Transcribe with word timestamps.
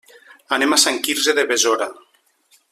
Anem 0.57 0.73
a 0.77 0.79
Sant 0.85 0.97
Quirze 1.09 1.37
de 1.41 1.45
Besora. 1.53 1.91